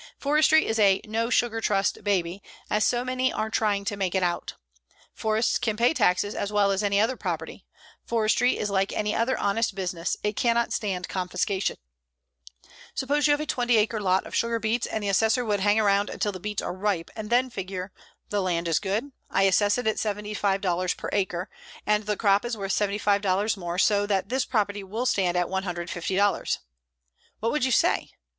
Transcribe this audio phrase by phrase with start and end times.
[0.17, 4.55] Forestry is no "sugar trust baby," as so many are trying to make it out.
[5.13, 7.67] Forests can pay taxes as well as any other property.
[8.03, 11.77] Forestry is like any other honest business, it cannot stand confiscation.
[12.95, 15.79] Suppose you have a twenty acre lot of sugar beets and the assessor would hang
[15.79, 17.91] around until the beets are ripe and then figure:
[18.29, 21.47] "The land is good; I assess it at $75 per acre,
[21.85, 26.57] and the crop is worth $75 more, so that this property will stand at $150."
[27.39, 28.09] What would you say?